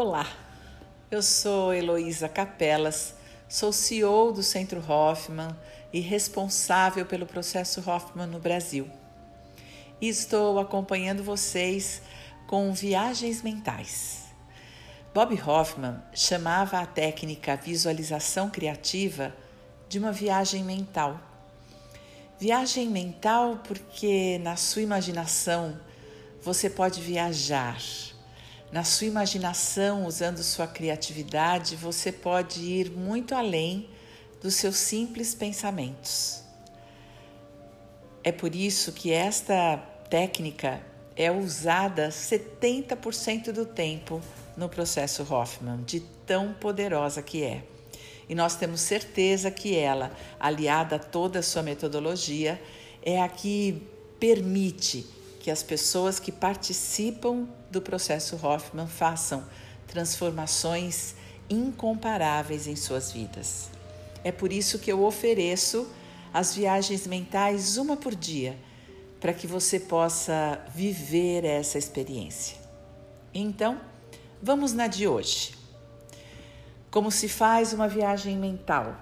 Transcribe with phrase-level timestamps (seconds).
[0.00, 0.28] Olá,
[1.10, 3.16] eu sou Heloísa Capelas,
[3.48, 5.48] sou CEO do Centro Hoffman
[5.92, 8.88] e responsável pelo processo Hoffman no Brasil.
[10.00, 12.00] E estou acompanhando vocês
[12.46, 14.26] com viagens mentais.
[15.12, 19.34] Bob Hoffman chamava a técnica visualização criativa
[19.88, 21.20] de uma viagem mental.
[22.38, 25.76] Viagem mental porque na sua imaginação
[26.40, 27.78] você pode viajar.
[28.70, 33.88] Na sua imaginação, usando sua criatividade, você pode ir muito além
[34.42, 36.42] dos seus simples pensamentos.
[38.22, 39.78] É por isso que esta
[40.10, 40.82] técnica
[41.16, 44.20] é usada 70% do tempo
[44.54, 47.64] no processo Hoffman, de tão poderosa que é.
[48.28, 52.60] E nós temos certeza que ela, aliada a toda a sua metodologia,
[53.02, 53.82] é a que
[54.20, 55.06] permite
[55.40, 59.44] que as pessoas que participam do processo Hoffman façam
[59.86, 61.14] transformações
[61.48, 63.70] incomparáveis em suas vidas.
[64.22, 65.88] É por isso que eu ofereço
[66.32, 68.56] as viagens mentais uma por dia,
[69.20, 72.56] para que você possa viver essa experiência.
[73.32, 73.80] Então,
[74.42, 75.54] vamos na de hoje.
[76.90, 78.96] Como se faz uma viagem mental?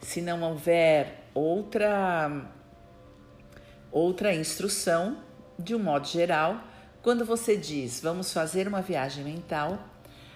[0.00, 2.50] Se não houver outra
[3.90, 5.18] outra instrução,
[5.58, 6.60] de um modo geral,
[7.02, 9.78] quando você diz vamos fazer uma viagem mental,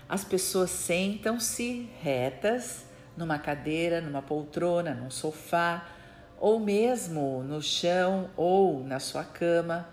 [0.09, 2.85] as pessoas sentam-se retas
[3.17, 5.87] numa cadeira, numa poltrona, num sofá,
[6.39, 9.89] ou mesmo no chão ou na sua cama.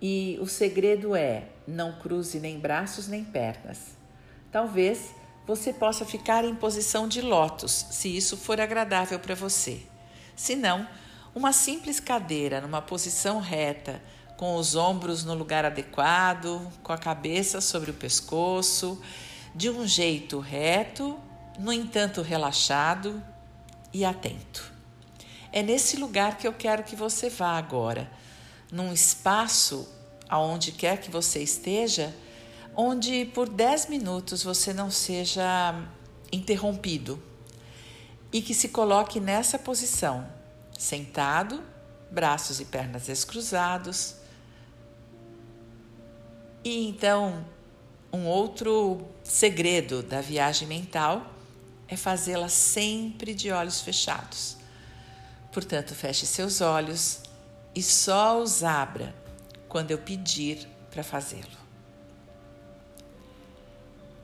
[0.00, 3.96] E o segredo é não cruze nem braços nem pernas.
[4.52, 5.14] Talvez
[5.46, 9.80] você possa ficar em posição de lótus, se isso for agradável para você.
[10.36, 10.86] Se não,
[11.34, 14.00] uma simples cadeira numa posição reta,
[14.38, 19.02] com os ombros no lugar adequado, com a cabeça sobre o pescoço,
[19.52, 21.18] de um jeito reto,
[21.58, 23.20] no entanto relaxado
[23.92, 24.72] e atento.
[25.50, 28.08] É nesse lugar que eu quero que você vá agora,
[28.70, 29.88] num espaço
[30.28, 32.14] aonde quer que você esteja,
[32.76, 35.74] onde por 10 minutos você não seja
[36.30, 37.20] interrompido
[38.32, 40.28] e que se coloque nessa posição,
[40.78, 41.60] sentado,
[42.08, 44.17] braços e pernas descruzados,
[46.64, 47.44] e então,
[48.12, 51.26] um outro segredo da viagem mental
[51.86, 54.56] é fazê-la sempre de olhos fechados.
[55.52, 57.20] Portanto, feche seus olhos
[57.74, 59.14] e só os abra
[59.68, 61.58] quando eu pedir para fazê-lo.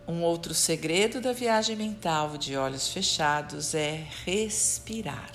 [0.07, 5.33] Um outro segredo da viagem mental de olhos fechados é respirar.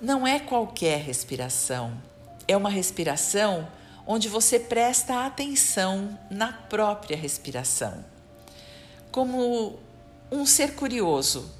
[0.00, 1.96] Não é qualquer respiração,
[2.48, 3.68] é uma respiração
[4.06, 8.04] onde você presta atenção na própria respiração.
[9.10, 9.78] Como
[10.30, 11.50] um ser curioso,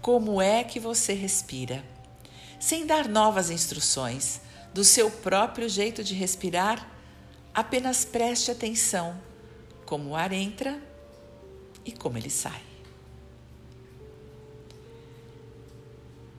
[0.00, 1.84] como é que você respira?
[2.58, 4.40] Sem dar novas instruções
[4.72, 6.88] do seu próprio jeito de respirar,
[7.52, 9.18] apenas preste atenção
[9.84, 10.80] como o ar entra
[11.84, 12.62] e como ele sai.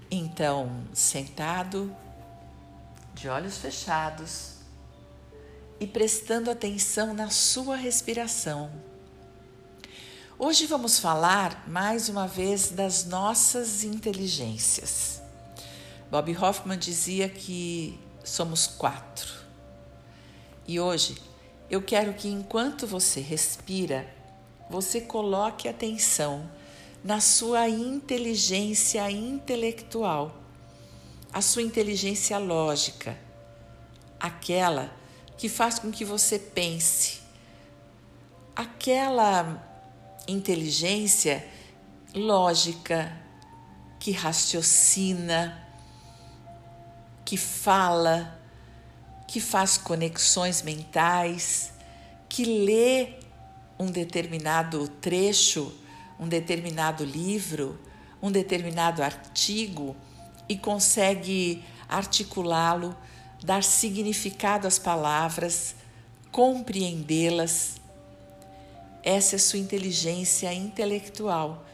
[0.09, 1.93] Então, sentado,
[3.13, 4.56] de olhos fechados,
[5.79, 8.71] e prestando atenção na sua respiração.
[10.39, 15.21] Hoje vamos falar mais uma vez das nossas inteligências.
[16.09, 19.33] Bob Hoffman dizia que somos quatro.
[20.67, 21.17] E hoje
[21.69, 24.07] eu quero que enquanto você respira,
[24.69, 26.49] você coloque atenção
[27.03, 30.35] na sua inteligência intelectual,
[31.31, 33.17] a sua inteligência lógica,
[34.19, 35.06] aquela que
[35.47, 37.19] faz com que você pense.
[38.55, 39.63] Aquela
[40.27, 41.47] inteligência
[42.13, 43.15] lógica
[43.99, 45.63] que raciocina,
[47.23, 48.39] que fala,
[49.27, 51.73] que faz conexões mentais,
[52.27, 53.19] que lê
[53.77, 55.73] um determinado trecho,
[56.19, 57.79] um determinado livro,
[58.21, 59.95] um determinado artigo
[60.50, 62.95] e consegue articulá-lo
[63.44, 65.75] dar significado às palavras,
[66.31, 67.78] compreendê-las.
[69.04, 71.66] Essa é sua inteligência intelectual,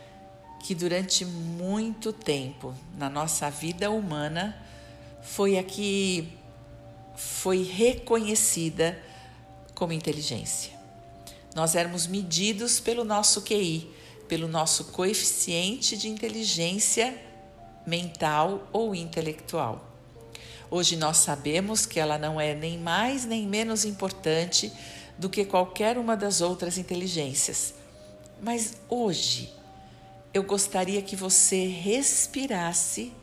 [0.59, 4.57] que durante muito tempo na nossa vida humana
[5.21, 6.37] foi a que
[7.15, 9.01] foi reconhecida
[9.73, 10.73] como inteligência.
[11.55, 13.89] Nós éramos medidos pelo nosso QI,
[14.27, 17.15] pelo nosso coeficiente de inteligência
[17.85, 18.95] mental ou
[20.75, 24.73] Hoje nós sabemos que ela não é nem mais nem menos importante
[25.19, 27.75] do que qualquer uma das outras inteligências.
[28.41, 29.53] Mas hoje
[30.33, 33.13] eu gostaria que você respirasse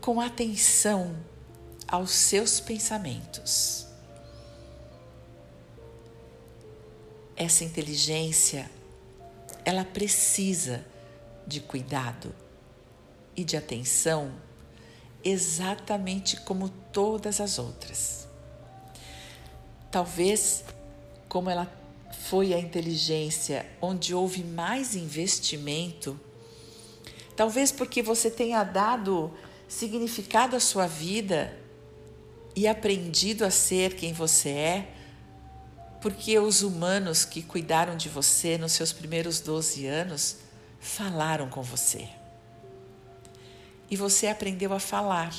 [0.00, 1.14] com atenção
[1.86, 3.86] aos seus pensamentos.
[7.36, 8.68] Essa inteligência,
[9.64, 10.84] ela precisa
[11.46, 12.34] de cuidado
[13.36, 14.47] e de atenção
[15.24, 18.26] exatamente como todas as outras.
[19.90, 20.64] Talvez,
[21.28, 21.70] como ela
[22.28, 26.18] foi a inteligência onde houve mais investimento,
[27.36, 29.32] talvez porque você tenha dado
[29.66, 31.56] significado à sua vida
[32.54, 34.88] e aprendido a ser quem você é,
[36.00, 40.36] porque os humanos que cuidaram de você nos seus primeiros 12 anos
[40.80, 42.17] falaram com você.
[43.90, 45.34] E você aprendeu a falar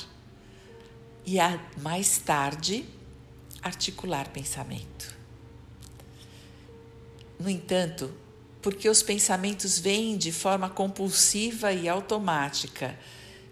[1.24, 2.84] e a mais tarde
[3.62, 5.14] articular pensamento.
[7.38, 8.12] No entanto,
[8.60, 12.98] porque os pensamentos vêm de forma compulsiva e automática,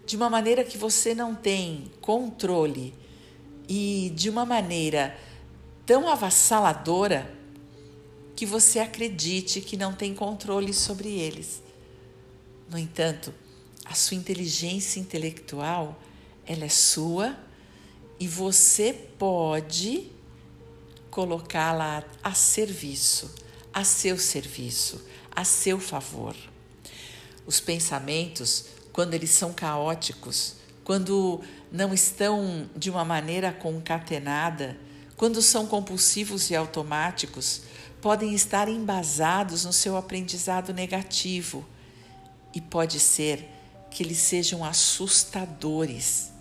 [0.05, 2.93] de uma maneira que você não tem controle
[3.67, 5.17] e de uma maneira
[5.85, 7.31] tão avassaladora
[8.35, 11.61] que você acredite que não tem controle sobre eles.
[12.69, 13.33] No entanto,
[13.85, 15.99] a sua inteligência intelectual,
[16.45, 17.37] ela é sua
[18.19, 20.11] e você pode
[21.09, 23.33] colocá-la a serviço
[23.73, 25.01] a seu serviço,
[25.35, 26.35] a seu favor.
[27.45, 31.41] Os pensamentos, quando eles são caóticos, quando
[31.71, 34.77] não estão de uma maneira concatenada,
[35.15, 37.61] quando são compulsivos e automáticos,
[38.01, 41.65] podem estar embasados no seu aprendizado negativo
[42.53, 43.47] e pode ser
[43.91, 46.31] que eles sejam assustadores,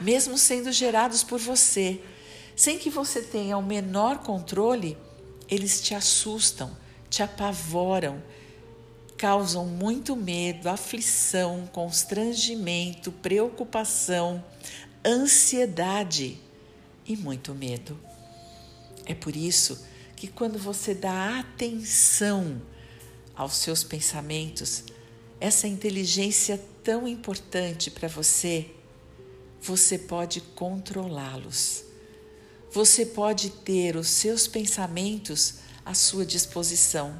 [0.00, 2.00] mesmo sendo gerados por você,
[2.54, 4.96] sem que você tenha o menor controle
[5.48, 6.76] eles te assustam,
[7.08, 8.22] te apavoram,
[9.16, 14.44] causam muito medo, aflição, constrangimento, preocupação,
[15.04, 16.38] ansiedade
[17.06, 17.98] e muito medo.
[19.04, 19.86] É por isso
[20.16, 22.60] que quando você dá atenção
[23.34, 24.82] aos seus pensamentos,
[25.40, 28.70] essa inteligência tão importante para você,
[29.60, 31.86] você pode controlá-los
[32.76, 37.18] você pode ter os seus pensamentos à sua disposição.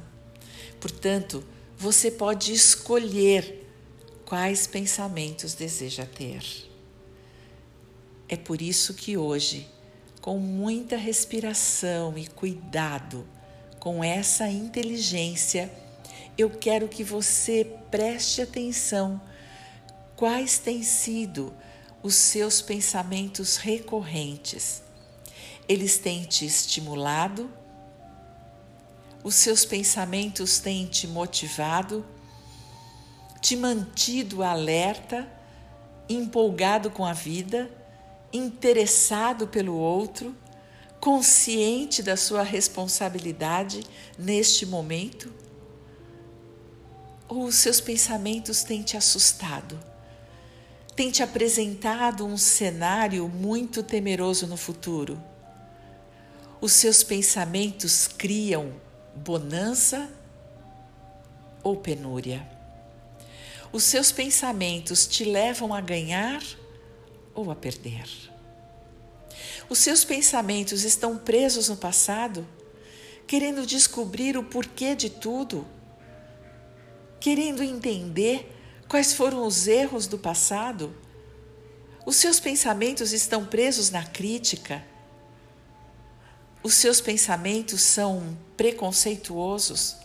[0.79, 1.43] Portanto,
[1.75, 3.67] você pode escolher
[4.23, 6.43] quais pensamentos deseja ter.
[8.29, 9.67] É por isso que hoje,
[10.21, 13.25] com muita respiração e cuidado,
[13.79, 15.71] com essa inteligência,
[16.37, 19.19] eu quero que você preste atenção
[20.15, 21.53] quais têm sido
[22.03, 24.83] os seus pensamentos recorrentes.
[25.67, 27.49] Eles têm te estimulado,
[29.23, 32.05] os seus pensamentos têm te motivado,
[33.41, 35.27] te mantido alerta,
[36.07, 37.69] empolgado com a vida,
[38.31, 40.35] interessado pelo outro,
[40.99, 43.83] consciente da sua responsabilidade
[44.17, 45.46] neste momento?
[47.27, 49.77] Ou os seus pensamentos têm te assustado?
[50.95, 55.21] Têm te apresentado um cenário muito temeroso no futuro?
[56.59, 58.73] Os seus pensamentos criam
[59.15, 60.09] bonança
[61.61, 62.47] ou penúria?
[63.71, 66.41] Os seus pensamentos te levam a ganhar
[67.35, 68.07] ou a perder?
[69.69, 72.47] Os seus pensamentos estão presos no passado,
[73.27, 75.67] querendo descobrir o porquê de tudo,
[77.19, 78.53] querendo entender
[78.87, 80.95] quais foram os erros do passado?
[82.05, 84.83] Os seus pensamentos estão presos na crítica,
[86.63, 89.95] os seus pensamentos são preconceituosos,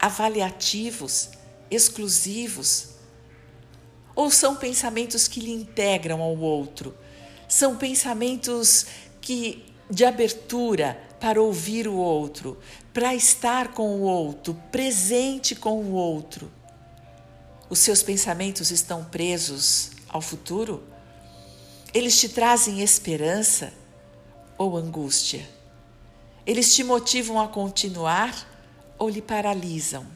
[0.00, 1.30] avaliativos,
[1.70, 2.88] exclusivos?
[4.14, 6.96] Ou são pensamentos que lhe integram ao outro?
[7.48, 8.86] São pensamentos
[9.20, 12.58] que de abertura para ouvir o outro,
[12.92, 16.50] para estar com o outro, presente com o outro.
[17.70, 20.82] Os seus pensamentos estão presos ao futuro?
[21.94, 23.72] Eles te trazem esperança
[24.58, 25.48] ou angústia?
[26.46, 28.48] Eles te motivam a continuar
[28.98, 30.06] ou lhe paralisam?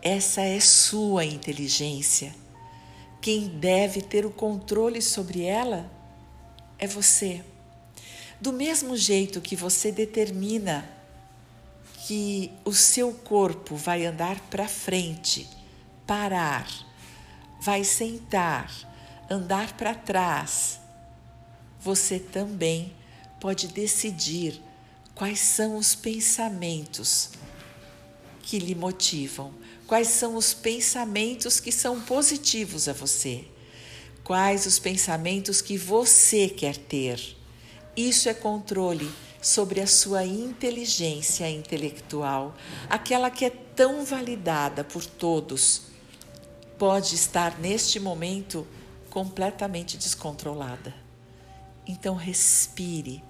[0.00, 2.32] Essa é sua inteligência.
[3.20, 5.90] Quem deve ter o controle sobre ela
[6.78, 7.44] é você.
[8.40, 10.95] Do mesmo jeito que você determina
[12.06, 15.48] que o seu corpo vai andar para frente,
[16.06, 16.64] parar,
[17.60, 18.70] vai sentar,
[19.28, 20.78] andar para trás,
[21.80, 22.94] você também
[23.40, 24.62] pode decidir
[25.16, 27.30] quais são os pensamentos
[28.40, 29.52] que lhe motivam,
[29.84, 33.44] quais são os pensamentos que são positivos a você,
[34.22, 37.36] quais os pensamentos que você quer ter.
[37.96, 42.54] Isso é controle sobre a sua inteligência intelectual,
[42.88, 45.82] aquela que é tão validada por todos,
[46.78, 48.66] pode estar neste momento
[49.10, 50.94] completamente descontrolada.
[51.86, 53.22] Então respire,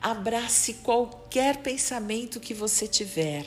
[0.00, 3.44] abrace qualquer pensamento que você tiver,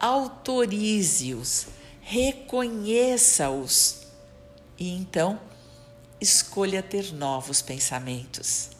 [0.00, 1.68] autorize-os,
[2.00, 4.02] reconheça-os.
[4.78, 5.40] E então
[6.20, 8.70] escolha ter novos pensamentos.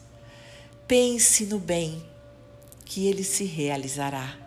[0.87, 2.05] Pense no bem
[2.85, 4.37] que ele se realizará.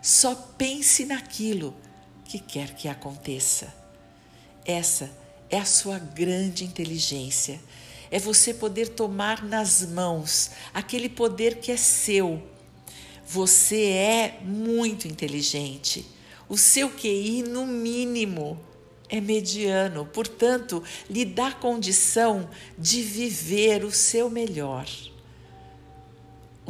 [0.00, 1.74] Só pense naquilo
[2.24, 3.74] que quer que aconteça.
[4.64, 5.10] Essa
[5.50, 7.60] é a sua grande inteligência.
[8.10, 12.42] É você poder tomar nas mãos aquele poder que é seu.
[13.26, 16.06] Você é muito inteligente.
[16.48, 18.60] O seu QI, no mínimo,
[19.08, 22.48] é mediano, portanto, lhe dá condição
[22.78, 24.86] de viver o seu melhor.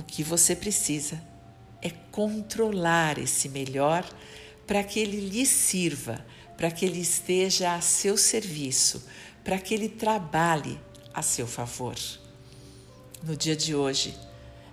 [0.02, 1.22] O que você precisa
[1.80, 4.04] é controlar esse melhor
[4.66, 9.04] para que ele lhe sirva, para que ele esteja a seu serviço,
[9.44, 10.76] para que ele trabalhe
[11.14, 11.94] a seu favor.
[13.22, 14.18] No dia de hoje,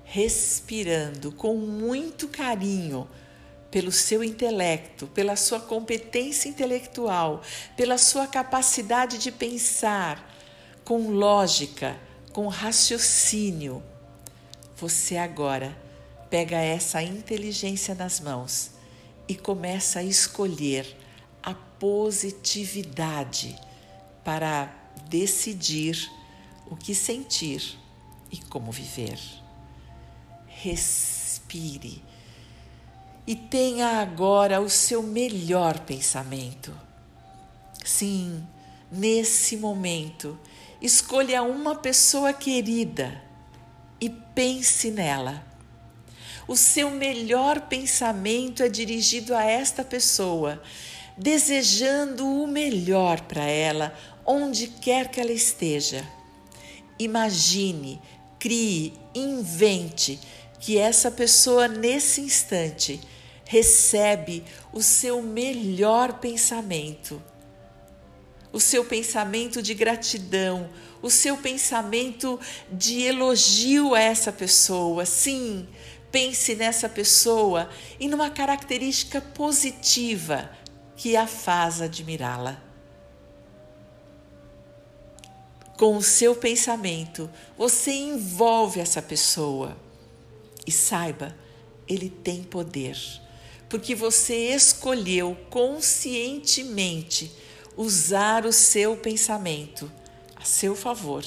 [0.03, 3.07] respirando com muito carinho
[3.69, 7.43] pelo seu intelecto, pela sua competência intelectual,
[7.77, 10.35] pela sua capacidade de pensar
[10.83, 11.95] com lógica,
[12.33, 13.83] com raciocínio,
[14.79, 15.77] você agora
[16.29, 18.71] pega essa inteligência nas mãos
[19.27, 20.97] e começa a escolher
[21.43, 23.55] a positividade
[24.23, 24.73] para
[25.09, 26.09] decidir
[26.69, 27.77] o que sentir
[28.31, 29.19] e como viver.
[30.47, 32.01] Respire
[33.27, 36.73] e tenha agora o seu melhor pensamento.
[37.83, 38.47] Sim,
[38.91, 40.39] nesse momento,
[40.81, 43.28] escolha uma pessoa querida
[43.99, 45.43] e pense nela.
[46.47, 50.61] O seu melhor pensamento é dirigido a esta pessoa,
[51.17, 53.93] desejando o melhor para ela,
[54.25, 56.03] onde quer que ela esteja.
[56.97, 58.01] Imagine,
[58.39, 60.19] crie, invente
[60.59, 62.99] que essa pessoa, nesse instante,
[63.45, 67.21] recebe o seu melhor pensamento
[68.51, 70.69] o seu pensamento de gratidão,
[71.01, 72.39] o seu pensamento
[72.71, 75.05] de elogio a essa pessoa.
[75.05, 75.67] Sim,
[76.11, 80.49] pense nessa pessoa e numa característica positiva
[80.95, 82.61] que a faz admirá-la.
[85.77, 89.77] Com o seu pensamento, você envolve essa pessoa
[90.67, 91.33] e saiba,
[91.87, 92.97] ele tem poder,
[93.69, 97.31] porque você escolheu conscientemente
[97.79, 99.89] usar o seu pensamento
[100.35, 101.23] a seu favor